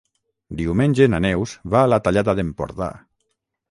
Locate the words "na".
1.15-1.21